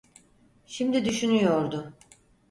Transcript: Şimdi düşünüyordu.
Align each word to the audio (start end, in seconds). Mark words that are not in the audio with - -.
Şimdi 0.65 1.05
düşünüyordu. 1.05 1.93